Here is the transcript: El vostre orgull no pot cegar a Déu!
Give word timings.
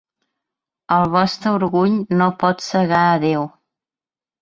El 0.95 1.05
vostre 1.17 1.53
orgull 1.59 2.01
no 2.23 2.33
pot 2.43 2.69
cegar 2.73 3.07
a 3.15 3.25
Déu! 3.29 3.49